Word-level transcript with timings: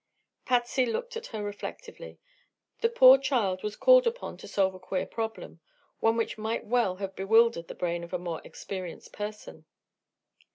Patsy 0.45 0.87
looked 0.87 1.15
at 1.15 1.27
her 1.27 1.43
reflectively. 1.43 2.17
The 2.79 2.89
poor 2.89 3.19
child 3.19 3.61
was 3.61 3.75
called 3.75 4.07
upon 4.07 4.35
to 4.37 4.47
solve 4.47 4.73
a 4.73 4.79
queer 4.79 5.05
problem 5.05 5.59
one 5.99 6.17
which 6.17 6.39
might 6.39 6.65
well 6.65 6.95
have 6.95 7.15
bewildered 7.15 7.67
the 7.67 7.75
brain 7.75 8.03
of 8.03 8.11
a 8.11 8.17
more 8.17 8.41
experienced 8.43 9.13
person. 9.13 9.65